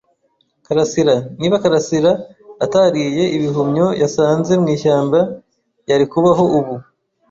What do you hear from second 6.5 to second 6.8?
ubu.